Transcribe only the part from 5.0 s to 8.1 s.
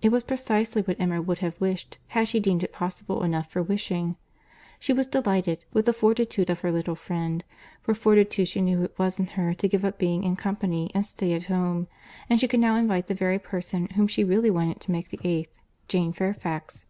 delighted with the fortitude of her little friend—for